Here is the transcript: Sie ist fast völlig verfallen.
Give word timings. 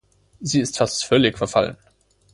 Sie 0.39 0.59
ist 0.61 0.79
fast 0.79 1.05
völlig 1.05 1.37
verfallen. 1.37 1.77